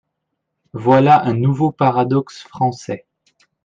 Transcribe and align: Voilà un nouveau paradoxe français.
Voilà 0.73 1.23
un 1.27 1.35
nouveau 1.35 1.71
paradoxe 1.71 2.41
français. 2.41 3.05